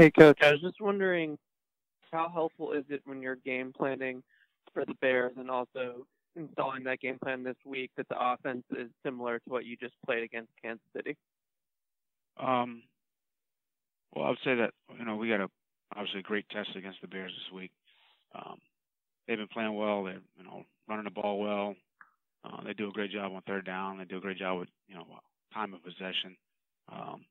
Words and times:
Hey, 0.00 0.10
Coach. 0.10 0.38
I 0.40 0.52
was 0.52 0.62
just 0.62 0.80
wondering 0.80 1.36
how 2.10 2.30
helpful 2.32 2.72
is 2.72 2.84
it 2.88 3.02
when 3.04 3.20
you're 3.20 3.36
game 3.36 3.70
planning 3.76 4.22
for 4.72 4.86
the 4.86 4.94
Bears 5.02 5.34
and 5.36 5.50
also 5.50 6.06
installing 6.36 6.84
that 6.84 7.00
game 7.00 7.18
plan 7.22 7.44
this 7.44 7.58
week 7.66 7.90
that 7.98 8.08
the 8.08 8.16
offense 8.18 8.62
is 8.70 8.88
similar 9.04 9.40
to 9.40 9.44
what 9.48 9.66
you 9.66 9.76
just 9.76 9.92
played 10.06 10.22
against 10.22 10.52
Kansas 10.62 10.86
City? 10.96 11.18
Um, 12.38 12.82
well, 14.14 14.24
I 14.24 14.28
would 14.30 14.38
say 14.42 14.54
that 14.54 14.70
you 14.98 15.04
know 15.04 15.16
we 15.16 15.28
got 15.28 15.42
a 15.42 15.50
obviously 15.94 16.20
a 16.20 16.22
great 16.22 16.48
test 16.48 16.70
against 16.76 17.02
the 17.02 17.08
Bears 17.08 17.32
this 17.32 17.54
week. 17.54 17.72
Um, 18.34 18.56
they've 19.28 19.36
been 19.36 19.48
playing 19.48 19.74
well. 19.74 20.04
They're 20.04 20.22
you 20.38 20.44
know 20.44 20.64
running 20.88 21.04
the 21.04 21.10
ball 21.10 21.38
well. 21.38 21.74
Uh, 22.42 22.64
they 22.64 22.72
do 22.72 22.88
a 22.88 22.92
great 22.92 23.10
job 23.10 23.32
on 23.32 23.42
third 23.46 23.66
down. 23.66 23.98
They 23.98 24.04
do 24.06 24.16
a 24.16 24.22
great 24.22 24.38
job 24.38 24.60
with 24.60 24.70
you 24.88 24.94
know 24.94 25.04
time 25.52 25.74
of 25.74 25.84
possession. 25.84 26.38
Um, 26.90 27.26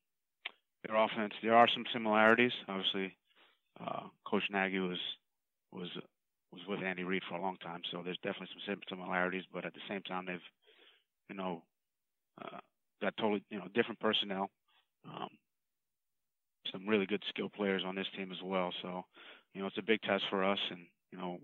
their 0.86 0.96
offense, 0.96 1.34
there 1.44 1.56
are 1.56 1.68
some 1.74 1.84
similarities. 1.94 2.52
Obviously, 2.68 3.16
uh, 3.80 4.04
Coach 4.26 4.44
Nagy 4.52 4.80
was 4.80 5.00
was 5.72 5.90
was 6.52 6.62
with 6.68 6.82
Andy 6.82 7.04
Reid 7.04 7.24
for 7.30 7.36
a 7.36 7.42
long 7.42 7.58
time, 7.58 7.82
so 7.92 8.02
there's 8.04 8.18
definitely 8.18 8.48
some 8.66 8.80
similarities. 8.90 9.44
But 9.54 9.66
at 9.66 9.74
the 9.74 9.86
same 9.88 10.02
time, 10.02 10.26
they've 10.26 10.48
you 11.30 11.36
know 11.36 11.64
uh, 12.44 12.60
got 13.02 13.16
totally 13.18 13.44
you 13.50 13.58
know 13.60 13.68
different 13.74 14.00
personnel. 14.00 14.50
Um, 15.06 15.30
some 16.72 16.88
really 16.88 17.06
good 17.06 17.24
skill 17.30 17.50
players 17.50 17.84
on 17.86 17.96
this 17.96 18.08
team 18.16 18.32
as 18.32 18.42
well. 18.44 18.72
So, 18.82 19.04
you 19.54 19.62
know, 19.62 19.68
it's 19.68 19.78
a 19.78 19.84
big 19.84 20.02
test 20.02 20.24
for 20.30 20.44
us, 20.44 20.60
and 20.70 20.82
you 21.12 21.18
know, 21.18 21.40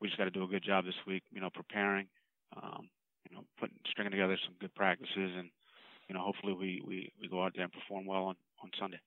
we 0.00 0.08
just 0.08 0.18
got 0.18 0.24
to 0.24 0.30
do 0.30 0.44
a 0.44 0.48
good 0.48 0.64
job 0.64 0.84
this 0.84 0.94
week. 1.06 1.22
You 1.32 1.40
know, 1.40 1.50
preparing, 1.52 2.06
um, 2.56 2.88
you 3.28 3.36
know, 3.36 3.44
putting 3.58 3.76
stringing 3.90 4.12
together 4.12 4.38
some 4.44 4.54
good 4.60 4.74
practices, 4.74 5.10
and 5.16 5.50
you 6.08 6.14
know, 6.14 6.20
hopefully 6.20 6.52
we 6.52 6.82
we 6.86 7.12
we 7.20 7.28
go 7.28 7.42
out 7.42 7.52
there 7.54 7.64
and 7.64 7.72
perform 7.72 8.06
well 8.06 8.34
on 8.62 8.70
Sunday. 8.78 9.00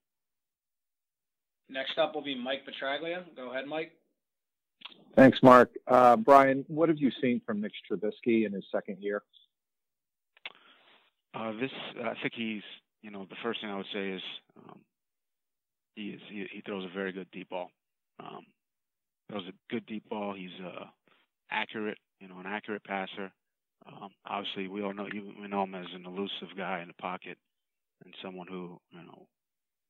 Next 1.70 1.98
up 1.98 2.14
will 2.14 2.24
be 2.24 2.36
Mike 2.36 2.62
Petraglia. 2.66 3.24
Go 3.36 3.52
ahead, 3.52 3.66
Mike. 3.66 3.92
Thanks, 5.16 5.42
Mark. 5.42 5.72
Uh, 5.88 6.16
Brian, 6.16 6.66
what 6.68 6.90
have 6.90 7.00
you 7.00 7.10
seen 7.22 7.42
from 7.46 7.62
Mitch 7.62 7.76
Trubisky 7.90 8.46
in 8.46 8.52
his 8.54 8.66
second 8.72 8.98
year? 9.00 9.24
Uh, 11.34 11.52
this, 11.54 11.72
I 12.04 12.14
think 12.22 12.34
he's, 12.36 12.62
you 13.02 13.12
know, 13.12 13.26
the 13.30 13.36
first 13.44 13.62
thing 13.62 13.70
I 13.70 13.78
would 13.78 13.86
say 13.94 14.10
is 14.10 14.22
um, 14.58 14.80
he 15.96 16.10
is 16.10 16.22
he, 16.30 16.46
he 16.52 16.62
throws 16.62 16.86
a 16.86 16.94
very 16.94 17.12
good 17.12 17.28
deep 17.32 17.50
ball. 17.50 17.70
Um, 18.20 18.46
throws 19.30 19.48
a 19.48 19.74
good 19.74 19.86
deep 19.86 20.08
ball. 20.10 20.34
He's 20.34 20.50
uh, 20.64 20.86
accurate, 21.52 21.98
you 22.20 22.28
know, 22.28 22.40
an 22.40 22.46
accurate 22.46 22.84
passer. 22.84 23.32
Um, 23.88 24.10
obviously, 24.26 24.68
we 24.68 24.82
all 24.82 24.94
know 24.94 25.08
we 25.14 25.48
know 25.48 25.64
him 25.64 25.76
as 25.76 25.88
an 25.94 26.06
elusive 26.06 26.56
guy 26.58 26.82
in 26.82 26.88
the 26.88 26.94
pocket 26.94 27.38
and 28.04 28.14
someone 28.24 28.48
who 28.48 28.80
you 28.92 29.06
know 29.06 29.28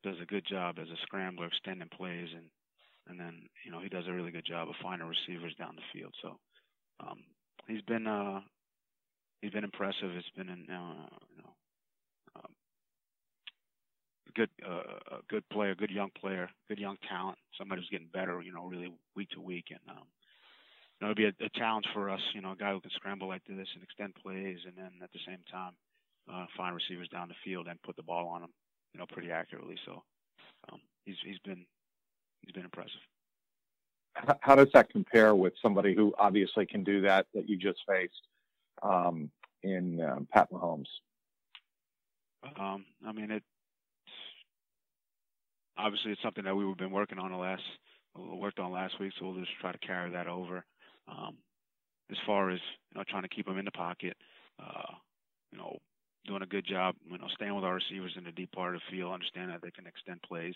does 0.05 0.21
a 0.21 0.25
good 0.25 0.45
job 0.45 0.77
as 0.79 0.87
a 0.87 1.01
scrambler, 1.01 1.47
extending 1.47 1.89
plays, 1.89 2.29
and 2.33 2.45
and 3.07 3.19
then 3.19 3.49
you 3.65 3.71
know 3.71 3.81
he 3.81 3.89
does 3.89 4.05
a 4.07 4.13
really 4.13 4.31
good 4.31 4.45
job 4.45 4.69
of 4.69 4.75
finding 4.81 5.07
receivers 5.07 5.55
down 5.57 5.75
the 5.75 5.81
field. 5.91 6.13
So 6.21 6.37
um, 7.01 7.23
he's 7.67 7.81
been 7.81 8.05
uh, 8.05 8.41
he's 9.41 9.51
been 9.51 9.63
impressive. 9.63 10.11
It's 10.15 10.29
been 10.37 10.49
an, 10.49 10.67
uh, 10.69 11.09
you 11.35 11.41
know 11.41 11.53
um, 12.35 12.53
good 14.35 14.49
uh, 14.63 15.17
a 15.17 15.21
good 15.27 15.43
player, 15.49 15.73
good 15.73 15.89
young 15.89 16.11
player, 16.21 16.49
good 16.69 16.79
young 16.79 16.97
talent, 17.09 17.37
somebody 17.57 17.81
who's 17.81 17.89
getting 17.89 18.09
better, 18.13 18.41
you 18.41 18.53
know, 18.53 18.65
really 18.65 18.93
week 19.15 19.29
to 19.31 19.41
week, 19.41 19.65
and 19.71 19.79
um, 19.89 20.05
you 20.99 21.07
know, 21.07 21.11
it'll 21.11 21.15
be 21.15 21.25
a, 21.25 21.45
a 21.45 21.49
challenge 21.57 21.85
for 21.93 22.09
us, 22.11 22.21
you 22.33 22.41
know, 22.41 22.51
a 22.51 22.55
guy 22.55 22.71
who 22.71 22.79
can 22.79 22.91
scramble 22.91 23.27
like 23.27 23.43
this 23.47 23.67
and 23.73 23.83
extend 23.83 24.13
plays, 24.15 24.59
and 24.67 24.77
then 24.77 24.91
at 25.01 25.11
the 25.11 25.19
same 25.25 25.41
time 25.51 25.73
uh, 26.31 26.45
find 26.55 26.75
receivers 26.75 27.09
down 27.09 27.27
the 27.27 27.35
field 27.43 27.67
and 27.67 27.81
put 27.81 27.95
the 27.95 28.03
ball 28.03 28.27
on 28.27 28.41
them, 28.41 28.51
you 28.95 28.99
know, 28.99 29.05
pretty 29.11 29.29
accurately. 29.29 29.75
So 29.85 30.01
um, 30.71 30.79
he's 31.03 31.17
he's 31.25 31.39
been 31.39 31.65
he's 32.41 32.53
been 32.53 32.63
impressive. 32.63 33.01
How 34.39 34.55
does 34.55 34.69
that 34.73 34.89
compare 34.89 35.35
with 35.35 35.51
somebody 35.61 35.93
who 35.93 36.13
obviously 36.17 36.65
can 36.65 36.85
do 36.85 37.01
that 37.01 37.27
that 37.33 37.49
you 37.49 37.57
just 37.57 37.79
faced 37.85 38.13
um, 38.81 39.29
in 39.61 40.01
um, 40.01 40.25
Pat 40.31 40.49
Mahomes? 40.49 40.87
Um, 42.57 42.85
I 43.05 43.11
mean, 43.11 43.29
it 43.29 43.43
obviously 45.77 46.13
it's 46.13 46.21
something 46.21 46.45
that 46.45 46.55
we've 46.55 46.77
been 46.77 46.91
working 46.91 47.19
on 47.19 47.31
the 47.31 47.37
last 47.37 47.63
worked 48.15 48.59
on 48.59 48.71
last 48.71 48.97
week, 49.01 49.11
so 49.19 49.25
we'll 49.25 49.41
just 49.41 49.51
try 49.59 49.73
to 49.73 49.77
carry 49.79 50.09
that 50.11 50.27
over. 50.27 50.63
Um, 51.09 51.35
as 52.09 52.17
far 52.25 52.49
as 52.49 52.59
you 52.93 52.97
know, 52.97 53.03
trying 53.09 53.23
to 53.23 53.27
keep 53.27 53.45
them 53.45 53.57
in 53.57 53.65
the 53.65 53.71
pocket, 53.71 54.15
uh, 54.63 54.93
you 55.51 55.57
know, 55.57 55.77
doing 56.25 56.41
a 56.41 56.47
good 56.47 56.65
job, 56.65 56.95
you 57.09 57.17
know, 57.17 57.27
staying 57.35 57.55
with 57.55 57.63
our 57.63 57.75
receivers 57.75 58.13
in 58.17 58.23
the 58.23 58.31
deep 58.31 58.51
part 58.51 58.75
of 58.75 58.81
the 58.81 58.95
field, 58.97 59.13
understand 59.13 59.51
that 59.51 59.61
they 59.61 59.71
can 59.71 59.87
extend 59.87 60.21
plays. 60.21 60.55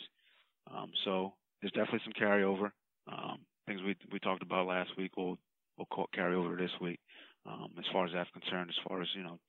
Um, 0.71 0.91
so 1.05 1.33
there's 1.61 1.73
definitely 1.73 2.01
some 2.03 2.13
carryover. 2.13 2.71
Um, 3.11 3.39
things 3.67 3.81
we 3.85 3.95
we 4.11 4.19
talked 4.19 4.43
about 4.43 4.67
last 4.67 4.91
week 4.97 5.17
will 5.17 5.37
will 5.77 6.07
carry 6.13 6.35
over 6.35 6.55
this 6.55 6.71
week. 6.81 6.99
Um, 7.45 7.69
as 7.77 7.85
far 7.91 8.05
as 8.05 8.11
that's 8.13 8.29
concerned, 8.31 8.69
as 8.69 8.87
far 8.87 9.01
as 9.01 9.07
you 9.15 9.23
know, 9.23 9.39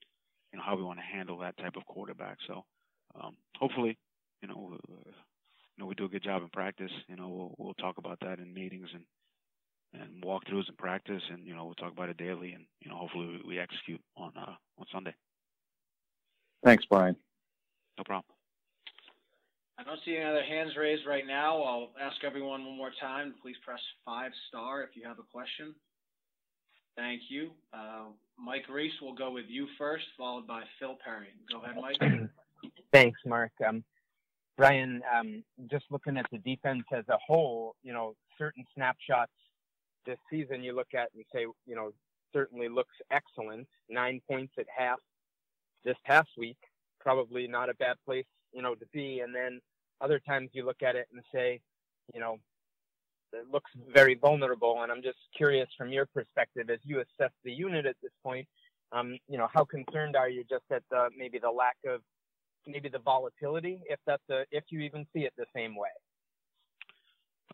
you 0.52 0.58
know 0.58 0.64
how 0.64 0.76
we 0.76 0.82
want 0.82 0.98
to 0.98 1.16
handle 1.16 1.38
that 1.38 1.56
type 1.58 1.76
of 1.76 1.84
quarterback. 1.86 2.38
So 2.46 2.64
um, 3.20 3.36
hopefully, 3.58 3.98
you 4.40 4.48
know, 4.48 4.78
uh, 4.88 5.10
know, 5.80 5.86
we 5.86 5.94
do 5.94 6.04
a 6.04 6.08
good 6.08 6.22
job 6.22 6.42
in 6.42 6.48
practice. 6.50 6.92
You 7.08 7.16
know, 7.16 7.28
we'll 7.28 7.54
we'll 7.58 7.74
talk 7.74 7.98
about 7.98 8.18
that 8.20 8.38
in 8.38 8.54
meetings 8.54 8.88
and 8.94 9.04
and 9.92 10.22
walkthroughs 10.22 10.68
in 10.68 10.76
practice, 10.78 11.22
and 11.32 11.44
you 11.44 11.54
know, 11.54 11.64
we'll 11.64 11.74
talk 11.74 11.92
about 11.92 12.10
it 12.10 12.16
daily, 12.16 12.52
and 12.52 12.64
you 12.80 12.90
know, 12.90 12.96
hopefully 12.96 13.26
we, 13.26 13.56
we 13.56 13.58
execute 13.58 14.00
on 14.16 14.32
uh, 14.36 14.54
on 14.78 14.86
Sunday. 14.92 15.14
Thanks, 16.64 16.84
Brian. 16.86 17.16
No 17.98 18.04
problem. 18.04 18.34
I 19.78 19.82
don't 19.82 19.98
see 20.04 20.14
any 20.16 20.24
other 20.24 20.42
hands 20.42 20.72
raised 20.76 21.06
right 21.06 21.26
now. 21.26 21.62
I'll 21.62 21.90
ask 22.00 22.22
everyone 22.22 22.66
one 22.66 22.76
more 22.76 22.92
time. 23.00 23.34
Please 23.42 23.56
press 23.64 23.80
five 24.04 24.30
star 24.48 24.82
if 24.82 24.90
you 24.94 25.04
have 25.06 25.18
a 25.18 25.22
question. 25.32 25.74
Thank 26.96 27.22
you. 27.30 27.50
Uh, 27.72 28.10
Mike 28.38 28.68
Reiss 28.68 28.92
we'll 29.00 29.14
go 29.14 29.30
with 29.30 29.46
you 29.48 29.66
first, 29.78 30.04
followed 30.18 30.46
by 30.46 30.62
Phil 30.78 30.98
Perry. 31.02 31.28
Go 31.50 31.62
ahead, 31.62 31.76
Mike. 31.80 31.96
Thanks, 32.92 33.20
Mark. 33.24 33.52
Um, 33.66 33.82
Brian, 34.58 35.00
um, 35.18 35.42
just 35.70 35.86
looking 35.90 36.18
at 36.18 36.26
the 36.30 36.38
defense 36.38 36.84
as 36.92 37.04
a 37.08 37.16
whole, 37.26 37.74
you 37.82 37.94
know, 37.94 38.14
certain 38.36 38.64
snapshots 38.74 39.32
this 40.04 40.18
season 40.28 40.62
you 40.62 40.74
look 40.74 40.92
at 40.92 41.08
and 41.14 41.24
say, 41.32 41.46
you 41.66 41.74
know, 41.74 41.92
certainly 42.34 42.68
looks 42.68 42.94
excellent. 43.10 43.66
Nine 43.88 44.20
points 44.28 44.52
at 44.58 44.66
half 44.76 44.98
this 45.84 45.96
past 46.04 46.28
week, 46.36 46.58
probably 47.00 47.46
not 47.46 47.70
a 47.70 47.74
bad 47.74 47.96
place, 48.04 48.26
you 48.52 48.62
know, 48.62 48.74
to 48.74 48.86
be. 48.92 49.20
And 49.20 49.34
then 49.34 49.60
other 50.00 50.18
times 50.18 50.50
you 50.52 50.64
look 50.64 50.82
at 50.82 50.96
it 50.96 51.08
and 51.12 51.22
say, 51.32 51.60
you 52.14 52.20
know, 52.20 52.38
it 53.32 53.46
looks 53.50 53.70
very 53.92 54.14
vulnerable. 54.14 54.82
And 54.82 54.90
I'm 54.90 55.02
just 55.02 55.18
curious 55.36 55.68
from 55.76 55.90
your 55.90 56.06
perspective 56.06 56.68
as 56.70 56.80
you 56.82 57.00
assess 57.00 57.32
the 57.44 57.52
unit 57.52 57.86
at 57.86 57.96
this 58.02 58.12
point, 58.22 58.46
um, 58.92 59.18
you 59.28 59.38
know, 59.38 59.48
how 59.52 59.64
concerned 59.64 60.16
are 60.16 60.28
you 60.28 60.44
just 60.50 60.64
at 60.72 60.82
the 60.90 61.08
maybe 61.16 61.38
the 61.38 61.50
lack 61.50 61.76
of 61.86 62.00
maybe 62.66 62.88
the 62.88 62.98
volatility, 62.98 63.80
if 63.88 63.98
that's 64.06 64.22
a, 64.30 64.44
if 64.50 64.64
you 64.70 64.80
even 64.80 65.06
see 65.12 65.20
it 65.20 65.32
the 65.36 65.46
same 65.54 65.76
way. 65.76 65.88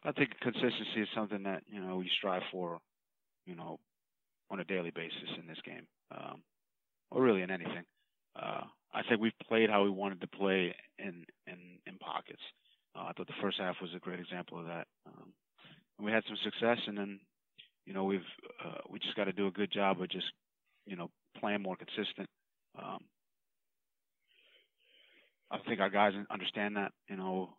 I 0.05 0.13
think 0.13 0.31
consistency 0.41 1.03
is 1.03 1.09
something 1.15 1.43
that 1.45 1.63
you 1.67 1.81
know 1.81 1.97
we 1.97 2.11
strive 2.19 2.43
for, 2.53 2.79
you 3.45 3.55
know, 3.55 3.79
on 4.51 4.61
a 4.61 4.65
daily 4.65 4.91
basis 4.91 5.29
in 5.39 5.47
this 5.47 5.59
game, 5.65 5.87
um, 6.11 6.43
or 7.11 7.23
really 7.23 7.43
in 7.43 7.51
anything. 7.51 7.85
Uh, 8.41 8.63
I 8.95 9.03
think 9.09 9.21
we've 9.21 9.33
played 9.49 9.71
how 9.71 9.85
we 9.85 9.91
wanted 9.91 10.21
to 10.21 10.27
play 10.27 10.75
in 10.99 11.25
in 11.47 11.59
in 11.87 11.99
pockets. 11.99 12.43
Uh, 12.95 13.05
I 13.09 13.13
thought 13.13 13.27
the 13.27 13.43
first 13.43 13.59
half 13.59 13.77
was 13.81 13.91
a 13.95 13.99
great 14.01 14.21
example 14.21 14.59
of 14.59 14.67
that. 14.67 14.87
Um, 15.07 15.33
we 16.01 16.13
had 16.13 16.25
some 16.27 16.37
success, 16.45 16.79
and 16.87 16.97
then 16.97 17.21
you 17.87 17.93
know 17.93 18.05
we've 18.05 18.21
uh, 18.65 18.79
we 18.91 18.99
just 18.99 19.17
got 19.17 19.25
to 19.25 19.33
do 19.33 19.47
a 19.47 19.51
good 19.53 19.73
job 19.73 20.01
of 20.01 20.09
just 20.11 20.27
you 20.87 20.97
know 20.97 21.11
playing 21.41 21.63
more 21.63 21.77
consistent. 21.77 22.29
Um, 22.79 23.01
I 25.51 25.59
think 25.67 25.81
our 25.81 25.91
guys 25.91 26.13
understand 26.31 26.77
that. 26.77 26.93
You 27.09 27.17
know, 27.17 27.51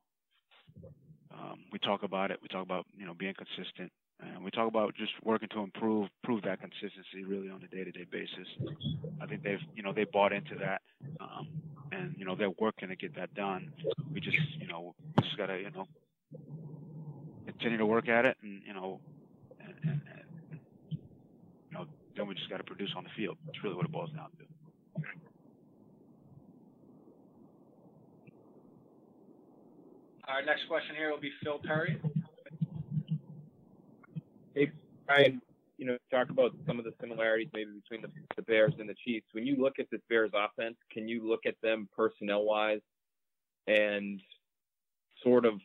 um, 1.34 1.60
we 1.72 1.80
talk 1.80 2.04
about 2.04 2.32
it. 2.32 2.40
We 2.42 2.48
talk 2.48 2.64
about 2.64 2.86
you 2.98 3.06
know 3.06 3.14
being 3.14 3.34
consistent, 3.36 3.92
and 4.20 4.44
we 4.44 4.52
talk 4.52 4.68
about 4.68 4.96
just 4.96 5.12
working 5.24 5.50
to 5.50 5.60
improve, 5.60 6.10
prove 6.24 6.42
that 6.44 6.60
consistency 6.60 7.24
really 7.26 7.50
on 7.50 7.62
a 7.64 7.68
day-to-day 7.76 8.06
basis. 8.12 8.48
I 9.22 9.26
think 9.28 9.44
they've 9.44 9.60
you 9.76 9.84
know 9.84 9.94
they 9.94 10.06
bought 10.06 10.34
into 10.34 10.56
that, 10.56 10.82
um, 11.20 11.48
and 11.92 12.16
you 12.18 12.26
know 12.26 12.36
they're 12.36 12.54
working 12.60 12.90
to 12.90 12.96
get 12.96 13.16
that 13.16 13.34
done. 13.36 13.72
We 14.12 14.20
just 14.20 14.38
you 14.60 14.68
know 14.68 14.96
we 15.16 15.24
just 15.24 15.38
gotta 15.38 15.60
you 15.60 15.72
know 15.72 15.88
continue 17.46 17.78
to 17.78 17.86
work 17.86 18.10
at 18.10 18.26
it, 18.26 18.38
and 18.42 18.62
you 18.66 18.74
know, 18.74 19.00
and, 19.60 19.74
and, 19.84 20.02
and 20.12 20.60
you 20.92 21.78
know 21.78 21.86
then 22.16 22.28
we 22.28 22.36
just 22.36 22.50
got 22.50 22.58
to 22.58 22.64
produce 22.64 22.92
on 22.98 23.04
the 23.04 23.10
field. 23.16 23.38
That's 23.46 23.64
really 23.64 23.76
what 23.76 23.86
it 23.86 23.92
boils 23.92 24.12
down 24.12 24.30
to. 24.38 24.44
Our 30.28 30.44
next 30.44 30.68
question 30.68 30.96
here 30.96 31.10
will 31.10 31.22
be 31.22 31.32
Phil 31.42 31.60
Perry. 31.64 31.98
Hey, 35.08 35.16
Brian, 35.16 35.42
you 35.78 35.86
know, 35.86 35.98
talk 36.12 36.30
about 36.30 36.56
some 36.66 36.80
of 36.80 36.86
the 36.86 36.94
similarities 37.00 37.50
maybe 37.54 37.72
between 37.72 38.02
the, 38.02 38.10
the 38.36 38.42
Bears 38.42 38.74
and 38.80 38.90
the 38.90 38.96
Chiefs. 39.06 39.28
When 39.32 39.46
you 39.46 39.56
look 39.56 39.80
at 39.80 39.90
this 39.92 40.02
Bears 40.10 40.32
offense, 40.34 40.76
can 40.92 41.08
you 41.08 41.28
look 41.28 41.42
at 41.46 41.56
them 41.62 41.88
personnel 41.96 42.44
wise 42.44 42.82
and 43.68 44.22
sort 45.24 45.46
of 45.46 45.60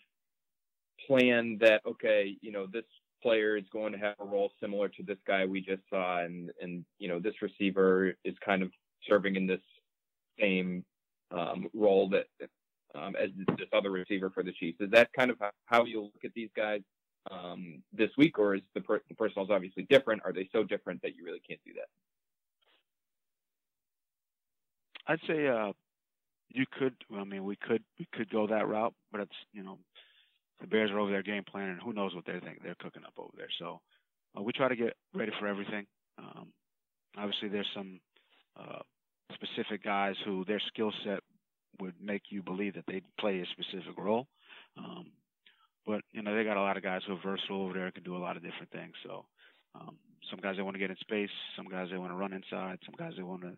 plan 1.07 1.59
that 1.61 1.83
okay, 1.87 2.37
you 2.41 2.53
know, 2.53 2.67
this 2.73 2.85
player 3.23 3.57
is 3.57 3.65
going 3.73 3.93
to 3.93 3.99
have 3.99 4.15
a 4.21 4.25
role 4.25 4.53
similar 4.61 4.89
to 4.89 5.03
this 5.03 5.19
guy 5.27 5.45
we 5.47 5.61
just 5.61 5.83
saw, 5.91 6.19
and 6.21 6.51
and 6.61 6.85
you 6.99 7.09
know, 7.09 7.19
this 7.19 7.35
receiver 7.43 8.15
is 8.25 8.35
kind 8.45 8.63
of 8.63 8.71
serving 9.09 9.37
in 9.37 9.47
this 9.47 9.61
same 10.41 10.85
um, 11.31 11.69
role 11.75 12.09
that 12.11 12.27
um, 12.95 13.15
as 13.17 13.31
this 13.57 13.69
other 13.73 13.91
receiver 13.91 14.31
for 14.31 14.43
the 14.43 14.53
Chiefs. 14.53 14.81
Is 14.81 14.91
that 14.91 15.13
kind 15.17 15.31
of 15.31 15.39
how 15.67 15.85
you 15.85 16.03
look 16.03 16.25
at 16.25 16.35
these 16.35 16.51
guys 16.57 16.81
um, 17.31 17.83
this 17.93 18.11
week, 18.17 18.39
or 18.39 18.55
is 18.55 18.63
the 18.75 18.81
per- 18.81 19.03
the 19.09 19.15
personnel 19.15 19.45
is 19.45 19.51
obviously 19.51 19.85
different? 19.85 20.23
Are 20.25 20.33
they 20.33 20.49
so 20.53 20.65
different 20.65 21.03
that 21.03 21.17
you 21.17 21.25
really 21.25 21.43
can't 21.47 21.61
do 21.65 21.73
that? 21.75 21.89
I'd 25.07 25.21
say 25.27 25.47
uh, 25.47 25.73
you 26.49 26.65
could. 26.79 26.95
I 27.17 27.25
mean, 27.25 27.45
we 27.45 27.57
could 27.57 27.83
we 27.99 28.07
could 28.13 28.31
go 28.31 28.47
that 28.47 28.69
route, 28.69 28.95
but 29.11 29.21
it's 29.21 29.37
you 29.53 29.63
know 29.63 29.79
the 30.61 30.67
Bears 30.67 30.91
are 30.91 31.01
over 31.01 31.11
their 31.11 31.23
game 31.23 31.45
plan, 31.45 31.69
and 31.69 31.81
who 31.81 31.93
knows 31.93 32.15
what 32.15 32.25
they 32.27 32.39
think 32.41 32.63
they're 32.63 32.77
cooking 32.77 33.05
up 33.05 33.15
over 33.19 33.33
there. 33.37 33.49
So 33.59 33.81
uh, 34.37 34.43
we 34.43 34.53
try 34.53 34.69
to 34.69 34.77
get 34.77 34.97
ready 35.15 35.33
for 35.39 35.47
everything. 35.47 35.87
Um, 36.19 36.53
obviously, 37.17 37.49
there's 37.49 37.69
some 37.75 38.01
uh, 38.59 38.81
specific 39.35 39.83
guys 39.83 40.15
who 40.25 40.45
their 40.45 40.61
skill 40.69 40.93
set 41.05 41.21
would 41.81 41.95
make 42.01 42.23
you 42.31 42.43
believe 42.43 42.75
that 42.75 42.85
they 42.87 43.03
play 43.19 43.41
a 43.41 43.47
specific 43.47 43.97
role. 43.99 44.27
Um, 44.77 45.07
but 45.87 46.03
you 46.13 46.23
know 46.23 46.35
they 46.35 46.45
got 46.45 46.57
a 46.57 46.63
lot 46.63 46.77
of 46.77 46.83
guys 46.83 47.03
who 47.07 47.15
are 47.15 47.21
versatile 47.25 47.65
over 47.65 47.75
there, 47.75 47.91
can 47.91 48.03
do 48.03 48.17
a 48.17 48.19
lot 48.19 48.37
of 48.37 48.43
different 48.43 48.71
things. 48.71 48.93
So 49.05 49.25
um, 49.75 49.97
some 50.31 50.41
guys 50.41 50.57
they 50.57 50.63
want 50.63 50.75
to 50.75 50.81
get 50.81 50.91
in 50.91 50.97
space, 50.97 51.31
some 51.57 51.67
guys 51.69 51.89
they 51.91 51.99
want 51.99 52.13
to 52.13 52.17
run 52.17 52.33
inside, 52.33 52.79
some 52.85 52.95
guys 52.99 53.13
they 53.17 53.23
want 53.23 53.43
to 53.43 53.57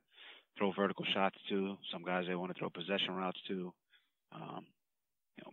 throw 0.59 0.73
vertical 0.73 1.05
shots 1.13 1.37
to, 1.49 1.77
some 1.93 2.03
guys 2.05 2.25
they 2.29 2.35
want 2.35 2.53
to 2.53 2.59
throw 2.59 2.71
possession 2.71 3.15
routes 3.15 3.41
to. 3.49 3.73
Um, 4.35 4.67
you 5.37 5.45
know, 5.45 5.53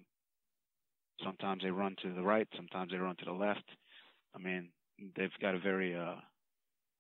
sometimes 1.23 1.63
they 1.63 1.71
run 1.71 1.95
to 2.03 2.13
the 2.13 2.21
right, 2.21 2.47
sometimes 2.56 2.91
they 2.91 2.97
run 2.97 3.15
to 3.17 3.25
the 3.25 3.31
left. 3.31 3.65
I 4.35 4.39
mean, 4.39 4.69
they've 5.15 5.29
got 5.41 5.56
a 5.56 5.59
very 5.59 5.95
uh, 5.95 6.15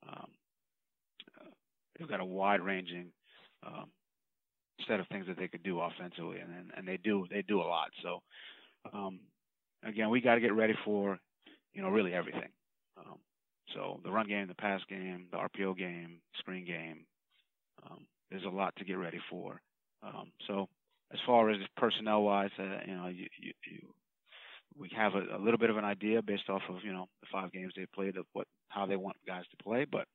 um, 0.07 0.27
uh, 1.39 1.49
they've 1.97 2.09
got 2.09 2.19
a 2.19 2.25
wide 2.25 2.61
ranging 2.61 3.11
um, 3.65 3.89
set 4.87 4.99
of 4.99 5.07
things 5.07 5.27
that 5.27 5.37
they 5.37 5.47
could 5.47 5.63
do 5.63 5.79
offensively, 5.79 6.39
and 6.39 6.71
and, 6.75 6.87
they 6.87 6.97
do 6.97 7.25
they 7.29 7.43
do 7.43 7.61
a 7.61 7.63
lot. 7.63 7.89
So 8.01 8.21
um, 8.93 9.19
again, 9.83 10.09
we 10.09 10.21
got 10.21 10.35
to 10.35 10.41
get 10.41 10.53
ready 10.53 10.75
for 10.85 11.17
you 11.73 11.81
know 11.81 11.89
really 11.89 12.13
everything. 12.13 12.49
Um, 12.97 13.17
so 13.73 13.99
the 14.03 14.11
run 14.11 14.27
game, 14.27 14.47
the 14.47 14.55
pass 14.55 14.81
game, 14.89 15.27
the 15.31 15.37
RPO 15.37 15.77
game, 15.77 16.19
screen 16.39 16.65
game. 16.65 17.05
Um, 17.85 18.05
there's 18.29 18.45
a 18.45 18.49
lot 18.49 18.75
to 18.77 18.85
get 18.85 18.97
ready 18.97 19.19
for. 19.29 19.61
Um, 20.03 20.31
so 20.47 20.67
as 21.13 21.19
far 21.25 21.49
as 21.49 21.57
personnel 21.77 22.23
wise, 22.23 22.49
uh, 22.59 22.79
you 22.85 22.95
know, 22.95 23.07
you, 23.07 23.27
you, 23.39 23.53
you 23.69 23.93
we 24.77 24.89
have 24.95 25.13
a, 25.15 25.37
a, 25.37 25.39
little 25.39 25.57
bit 25.57 25.69
of 25.69 25.77
an 25.77 25.85
idea 25.85 26.21
based 26.21 26.49
off 26.49 26.61
of 26.69 26.77
you 26.83 26.93
know 26.93 27.07
the 27.21 27.27
five 27.31 27.51
games 27.51 27.73
they 27.75 27.85
played 27.93 28.17
of 28.17 28.25
what 28.33 28.47
how 28.69 28.85
they 28.85 28.95
want 28.95 29.17
guys 29.27 29.43
to 29.51 29.63
play, 29.63 29.85
but 29.89 30.07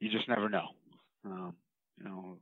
you 0.00 0.10
just 0.10 0.28
never 0.28 0.48
know. 0.48 0.68
Um, 1.24 1.54
you 1.98 2.04
know, 2.04 2.36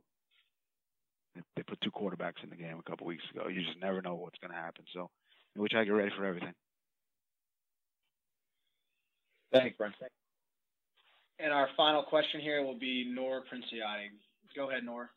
they 1.57 1.63
put 1.63 1.81
two 1.81 1.91
quarterbacks 1.91 2.43
in 2.43 2.51
the 2.51 2.57
game 2.57 2.79
a 2.79 2.89
couple 2.89 3.07
weeks 3.07 3.25
ago. 3.35 3.49
You 3.49 3.63
just 3.63 3.81
never 3.81 4.01
know 4.03 4.15
what's 4.15 4.39
going 4.39 4.53
to 4.53 4.57
happen. 4.57 4.85
So 4.95 5.11
we 5.57 5.69
try 5.69 5.81
to 5.81 5.87
get 5.87 5.93
ready 5.93 6.11
for 6.17 6.25
everything. 6.25 6.53
Thanks, 9.53 9.77
Brent. 9.77 9.95
And 11.39 11.53
our 11.53 11.69
final 11.77 12.03
question 12.03 12.41
here 12.41 12.65
will 12.65 12.79
be 12.79 13.11
Nor 13.13 13.41
Princiotti. 13.41 14.09
Go 14.55 14.71
ahead, 14.71 14.85
Nor. 14.85 15.11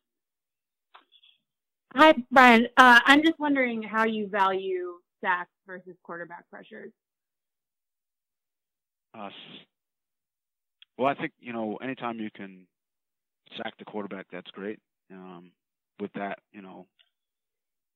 Hi, 1.96 2.14
Brian. 2.32 2.68
Uh, 2.78 3.00
I'm 3.06 3.22
just 3.22 3.40
wondering 3.40 3.84
how 3.84 4.06
you 4.06 4.28
value 4.28 4.94
sacks 5.22 5.52
versus 5.68 5.96
quarterback 6.04 6.50
pressures. 6.50 6.92
Uh, 9.16 9.30
well, 10.98 11.08
I 11.08 11.14
think 11.14 11.34
you 11.40 11.54
know 11.54 11.78
anytime 11.78 12.20
you 12.20 12.30
can 12.36 12.66
sack 13.58 13.74
the 13.78 13.86
quarterback, 13.86 14.26
that's 14.32 14.50
great. 14.52 14.80
Um, 15.12 15.52
with 16.00 16.12
that, 16.14 16.40
you 16.52 16.62
know, 16.62 16.88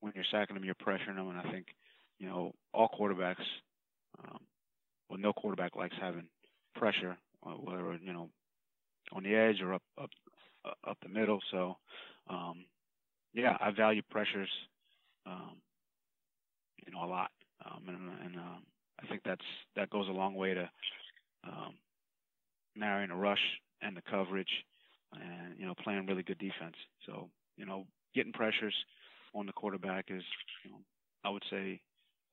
when 0.01 0.13
you're 0.15 0.25
sacking 0.31 0.55
them, 0.55 0.63
you're 0.63 0.75
pressuring 0.75 1.15
them, 1.15 1.29
and 1.29 1.39
I 1.39 1.51
think, 1.51 1.67
you 2.19 2.27
know, 2.27 2.53
all 2.73 2.89
quarterbacks, 2.89 3.45
um, 4.23 4.39
well, 5.09 5.19
no 5.19 5.33
quarterback 5.33 5.75
likes 5.75 5.95
having 5.99 6.27
pressure, 6.75 7.17
uh, 7.45 7.51
whether 7.51 7.97
you 8.01 8.13
know, 8.13 8.29
on 9.13 9.23
the 9.23 9.35
edge 9.35 9.61
or 9.61 9.73
up 9.73 9.83
up 10.01 10.09
uh, 10.65 10.89
up 10.89 10.97
the 11.01 11.09
middle. 11.09 11.39
So, 11.51 11.77
um, 12.29 12.65
yeah, 13.33 13.57
I 13.61 13.71
value 13.71 14.01
pressures, 14.09 14.49
um, 15.25 15.57
you 16.85 16.93
know, 16.93 17.03
a 17.03 17.07
lot, 17.07 17.31
um, 17.65 17.83
and, 17.87 17.97
and 18.25 18.35
um, 18.37 18.63
I 19.03 19.07
think 19.07 19.21
that's 19.25 19.45
that 19.75 19.89
goes 19.89 20.07
a 20.07 20.11
long 20.11 20.35
way 20.35 20.53
to 20.53 20.69
um, 21.47 21.75
marrying 22.75 23.11
a 23.11 23.15
rush 23.15 23.39
and 23.81 23.95
the 23.95 24.01
coverage, 24.09 24.49
and 25.13 25.57
you 25.57 25.65
know, 25.65 25.75
playing 25.83 26.05
really 26.05 26.23
good 26.23 26.39
defense. 26.39 26.75
So 27.05 27.29
you 27.57 27.65
know, 27.65 27.85
getting 28.15 28.33
pressures 28.33 28.73
on 29.33 29.45
the 29.45 29.53
quarterback 29.53 30.05
is, 30.09 30.23
you 30.63 30.71
know, 30.71 30.77
I 31.23 31.29
would 31.29 31.43
say, 31.49 31.79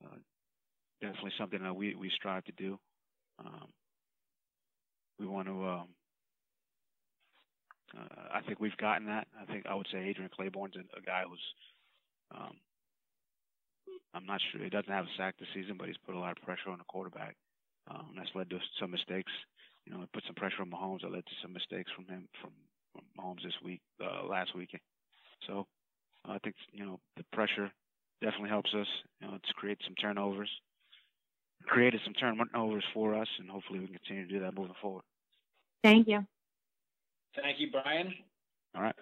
uh, 0.04 0.16
definitely 1.00 1.32
something 1.38 1.62
that 1.62 1.74
we 1.74 1.94
we 1.94 2.10
strive 2.14 2.44
to 2.44 2.52
do. 2.52 2.78
Um, 3.38 3.68
we 5.18 5.26
want 5.26 5.48
to. 5.48 5.52
Um, 5.52 5.88
uh, 7.96 8.34
I 8.34 8.40
think 8.42 8.58
we've 8.58 8.76
gotten 8.76 9.06
that. 9.06 9.28
I 9.40 9.44
think 9.46 9.66
I 9.66 9.74
would 9.74 9.86
say 9.92 9.98
Adrian 9.98 10.30
Clayborn's 10.30 10.76
a, 10.76 10.98
a 10.98 11.02
guy 11.02 11.22
who's. 11.28 11.40
Um, 12.34 12.56
I'm 14.14 14.26
not 14.26 14.40
sure 14.50 14.62
he 14.62 14.70
doesn't 14.70 14.92
have 14.92 15.04
a 15.04 15.16
sack 15.16 15.34
this 15.38 15.48
season, 15.54 15.76
but 15.78 15.88
he's 15.88 15.98
put 16.06 16.14
a 16.14 16.18
lot 16.18 16.36
of 16.36 16.42
pressure 16.42 16.70
on 16.70 16.78
the 16.78 16.84
quarterback. 16.84 17.36
Um, 17.90 18.14
that's 18.16 18.30
led 18.34 18.50
to 18.50 18.58
some 18.80 18.90
mistakes. 18.90 19.32
You 19.86 19.92
know, 19.92 20.02
it 20.02 20.12
put 20.12 20.24
some 20.26 20.34
pressure 20.34 20.62
on 20.62 20.70
Mahomes. 20.70 21.02
That 21.02 21.12
led 21.12 21.26
to 21.26 21.36
some 21.42 21.52
mistakes 21.52 21.90
from 21.94 22.06
him 22.06 22.28
from, 22.40 22.50
from 22.92 23.04
Mahomes 23.18 23.44
this 23.44 23.54
week, 23.62 23.80
uh, 24.02 24.26
last 24.26 24.54
week. 24.56 24.70
So 25.46 25.66
I 26.24 26.38
think 26.38 26.56
you 26.72 26.86
know 26.86 27.00
the 27.16 27.24
pressure 27.32 27.70
definitely 28.22 28.50
helps 28.50 28.72
us. 28.74 28.86
You 29.20 29.28
know, 29.28 29.34
it's 29.34 29.52
created 29.56 29.82
some 29.84 29.94
turnovers, 29.94 30.50
created 31.66 32.00
some 32.04 32.14
turnovers 32.14 32.84
for 32.92 33.14
us, 33.14 33.28
and 33.38 33.50
hopefully 33.50 33.80
we 33.80 33.86
can 33.86 33.96
continue 33.96 34.26
to 34.26 34.32
do 34.32 34.40
that 34.40 34.54
moving 34.54 34.74
forward. 34.80 35.04
Thank 35.82 36.08
you. 36.08 36.26
Thank 37.36 37.60
you, 37.60 37.70
Brian. 37.70 38.14
All 38.74 38.82
right. 38.82 38.94